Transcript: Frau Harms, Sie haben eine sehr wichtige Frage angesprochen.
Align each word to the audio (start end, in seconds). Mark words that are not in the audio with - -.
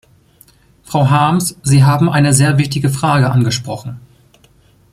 Frau 0.81 1.11
Harms, 1.11 1.57
Sie 1.61 1.83
haben 1.83 2.09
eine 2.09 2.33
sehr 2.33 2.57
wichtige 2.57 2.89
Frage 2.89 3.29
angesprochen. 3.29 3.99